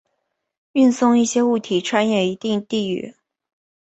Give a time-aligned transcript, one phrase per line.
[0.71, 3.13] 运送一些物体穿越一定地域。